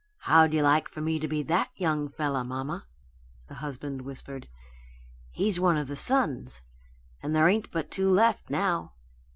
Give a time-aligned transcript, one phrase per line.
[0.21, 2.87] "How'd you like for me to be THAT young fella, mamma?"
[3.47, 4.47] the husband whispered.
[5.29, 6.61] "He's one of the sons,
[7.21, 8.93] and there ain't but two left now."